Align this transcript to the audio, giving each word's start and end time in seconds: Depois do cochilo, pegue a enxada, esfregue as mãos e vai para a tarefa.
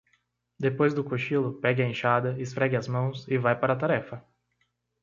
Depois 0.59 0.95
do 0.95 1.03
cochilo, 1.03 1.61
pegue 1.61 1.83
a 1.83 1.87
enxada, 1.87 2.35
esfregue 2.41 2.75
as 2.75 2.87
mãos 2.87 3.27
e 3.27 3.37
vai 3.37 3.55
para 3.59 3.73
a 3.73 3.77
tarefa. 3.77 4.25